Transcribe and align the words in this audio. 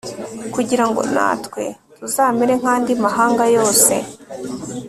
kugira 0.53 0.83
ngo 0.89 1.01
natwe 1.13 1.63
tuzamere 1.97 2.53
nk'andi 2.59 2.93
mahanga 3.03 3.43
yose 3.55 3.93